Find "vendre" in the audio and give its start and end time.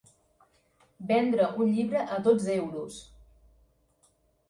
1.11-1.51